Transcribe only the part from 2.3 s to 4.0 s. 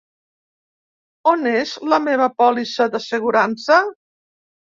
pòlissa d'assegurança?